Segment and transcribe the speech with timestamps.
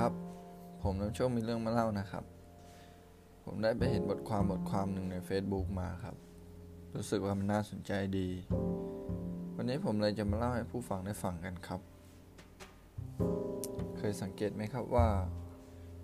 [0.00, 0.12] ครับ
[0.82, 2.24] ผมน้ำโชคมีเรื่องมาเล่านะครับ
[3.44, 6.16] ผมได้ไปเห็นบทความบทความหนึ่งใน Facebook มาครับ
[6.94, 8.28] รู้สึกว่ามันน่าสนใจดี
[9.56, 11.80] วันนี้ผมเลยจะมาเล่าให้ผู้ฟังได้ฟังกันครับ
[13.98, 15.08] เคยสังเกตไหมครับว่า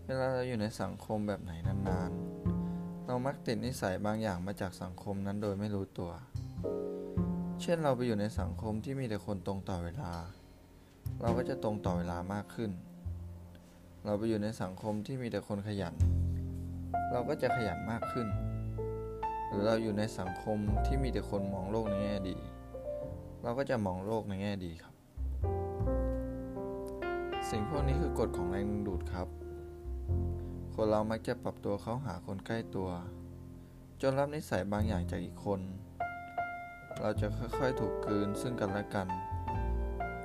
[0.06, 6.10] เวลาเราอยู่ในสังคมแบบไหนนานๆ เรามักติดนิสัยบางอย่างมาจากสังคมนั้นโดยไม่รู้ตัว
[7.60, 10.12] เช่นเราไปอยู่ในสังคมที่มีแต่คนตรงต่อเวลา
[11.22, 12.72] เราก็จะตรงต่อเวลามากขึ้น
[14.04, 15.94] เราไปอยู่ในสังคมที่มีแต่คนขยัน
[17.12, 18.26] เราก็จะขยันมากขึ้น
[19.46, 22.36] หรือเราอยู่ในสังคมที่มีแต่คนมองโลกในแง่ดี
[23.42, 24.94] เราก็จะมองโลกในแง่ดีครับ
[27.50, 29.28] สิ่งพวกนี้คือกฎของแรงดึงดูดครับ
[30.74, 32.90] คนเรามักจะปรับตัวเข้าหาคนใกล้ตัว
[34.00, 35.60] จนรับนิสัยบางอย่างจากอีกคน
[37.00, 37.26] เราจะ
[37.58, 39.08] ค่อยๆถูกกลืนซึ่งกันและกัน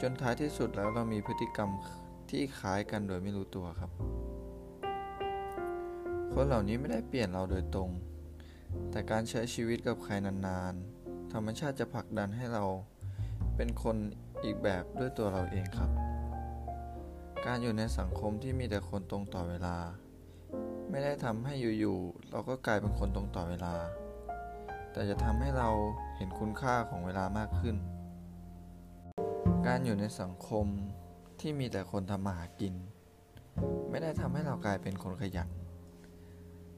[0.02, 1.70] จนท้ายที่สุดแล้วเรามีพฤติกรรม
[2.36, 3.92] ที่คล้ายกันโดยไม่รู้ตัวครับ
[6.34, 7.90] คนเหล่านี้ไม่ได้เปลี่ยนเราโดยตรง
[8.92, 12.64] แต่การใช้ชีวิตกับใครนานๆ ธรรมชาติจะผลักดันให้เรา
[13.56, 13.96] เป็นคน
[14.44, 15.90] อีกแบบด้วยตัวเราเองครับ
[17.46, 19.78] การอยู่ในสังคมที่มีแต่คนตรงต่อเวลา
[20.90, 23.76] ไม่ได้ทำให้อยู่ๆเราก็กลายเป็นคนตรงต่อเวลา
[24.92, 25.70] แต่จะทำให้เรา
[26.16, 27.76] เห็นคุณค่าของเวลามากขึ้น
[29.68, 30.68] การอยู่ในสังคม
[31.42, 32.74] ที่มีแต่คนทำมาหากิน
[33.90, 35.50] ไม่ได้ทำให้เรากลายเป็นคนขยัน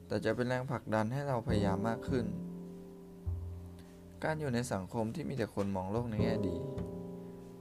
[0.08, 2.26] แต่จะเป็นแรงผลักดันให้เราพยายามมากขึ้น
[4.24, 6.56] การอยู่ในสังคมที่มีแต่คนมองโลกในแง่ดี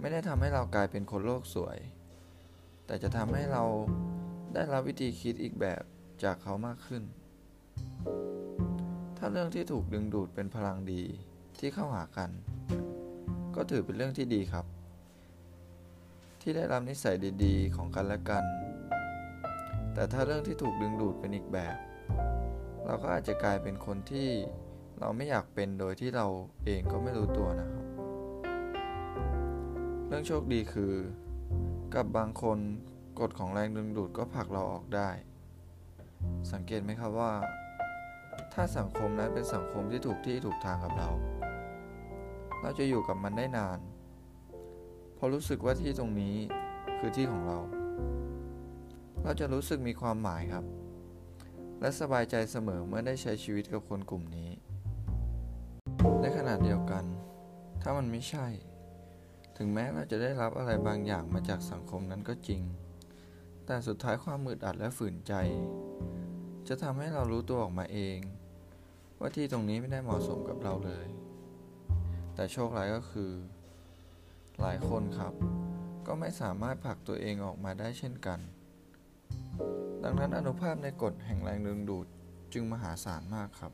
[0.00, 1.78] ไม่ได้ทำให้เรากลายเป็นคนโลกสวย
[2.86, 3.64] แต่จะทำให้เรา
[4.54, 5.82] ได้รับวิธีคิดอีกแบบ
[6.24, 7.02] จากเขามากขึ้น
[9.18, 11.02] ถ้าเรื่องที่ถูกดึงดูดเป็นพลังดี
[11.58, 12.30] ที่เข้าหากัน
[13.54, 14.66] ก็ถือเป็นเรื่องที่ดีครับ
[16.48, 18.44] ที่ได้รับนิสัยดีๆ ของกันและกัน
[19.94, 21.76] แต่ถ้าเรื่องที่ถูกดึงดูดเป็นอีกแบบ
[22.84, 24.28] เราก็อาจจะกลายเป็นคนที่
[25.00, 26.26] เราไม่อยากเป็นโดยที่เรา
[26.64, 27.84] เองก็ไม่รู้ตัวนะครับ
[30.06, 30.92] เรื่องโชคดีคือ
[31.94, 32.58] กับบางคน
[33.20, 35.10] กฎของแรงดึงดูดก็ผลักเราออกได้
[36.52, 37.32] สังเกตไหมครับว่า
[38.52, 41.10] ถ้าสังคมนั้นเป็นสังคมที่ถูกที่ถูกทางกับเรา
[42.60, 43.80] เราจะอยู่กับมันได้นาน
[45.16, 46.36] พราะรู้สึกว่าที่ตรงนี้
[46.98, 47.58] คือที่ของเรา
[49.22, 50.64] เราจะรู้สึกมีความหมายครับ
[51.80, 54.50] และสบายใจเสมอเมื่อได้ใช้ชีวิตกับคนกลุ่มนี้
[56.20, 57.04] ในขณะเดียวกัน
[57.82, 58.46] ถ้ามันไม่ใช่
[59.56, 62.62] ถึงแม้เราจะได้รับอะไรบางอย่างมาจากสังคมนั้นก็จริง
[63.66, 65.32] แต่สุดท้ายความมืดอัดและฝืนใจ
[66.68, 68.18] จะทำให้เรารู้ตัวออกมาเอง
[69.18, 71.06] ว่าที่ตรงนี้ไม่ได้เหมาะสมกับเราเลย
[72.34, 73.30] แต่โชคร้ายก็คือ
[74.60, 75.32] หลายคนครับ
[76.06, 78.38] ก็ไม่สามารถผลักตัวเองออกมาได้เช่นกัน
[80.02, 82.06] ดังนั้นอนุภาพในกฎแห่งแรงดึงดูด
[82.52, 83.72] จึงมหาศาลมากครับ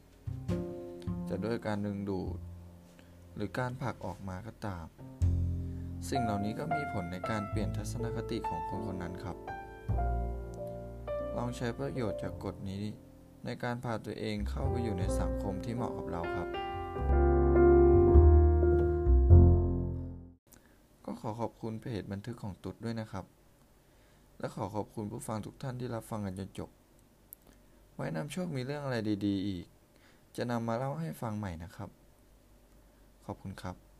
[1.29, 2.39] จะด้วยการดึงดูด
[3.35, 4.87] หรือการผลักออกมาก็ตาม
[6.11, 9.37] สิ่งเหล่านี้ก็มีผลในการเปลี่ยนทัศนคติของคนคนนั้นครับ
[11.37, 12.85] ลองใช้ประโยชน์จากกฎนี้
[13.45, 16.49] ในการพาตัวเองเข้าไปอยู่ในสังคมที่เหมาะกับเราครับ
[21.13, 23.25] ก็ขอขอบคุณเพจบันทึกของตุ๊ดด้วยนะครับ
[24.39, 26.71] และขอขอบคุณผู้ฟังทุกท่านที่รับฟังกันจนจบ
[27.95, 28.97] ไว้นำโชคมีเรื่องอะไร
[29.27, 29.67] ดี ๆ อีก
[30.37, 31.91] จะนำมาเล่าให้ฟังใหม่นะครับ
[33.27, 33.92] ขอบคุณครับ